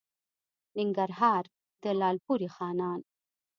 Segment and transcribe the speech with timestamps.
[0.75, 1.43] ننګرهار؛
[1.83, 2.99] د لالپورې خانان